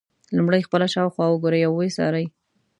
لومړی 0.35 0.61
خپله 0.67 0.87
شاوخوا 0.93 1.25
وګورئ 1.29 1.61
او 1.65 1.73
ویې 1.77 1.89
څارئ. 1.97 2.25